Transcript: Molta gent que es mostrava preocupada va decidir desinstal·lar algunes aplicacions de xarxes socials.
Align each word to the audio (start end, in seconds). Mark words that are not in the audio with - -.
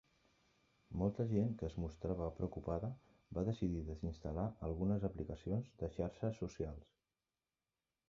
Molta 1.01 1.25
gent 1.31 1.51
que 1.59 1.67
es 1.67 1.75
mostrava 1.83 2.31
preocupada 2.39 2.91
va 3.39 3.45
decidir 3.51 3.85
desinstal·lar 3.93 4.49
algunes 4.71 5.09
aplicacions 5.13 5.73
de 5.85 5.95
xarxes 6.01 6.45
socials. 6.45 6.95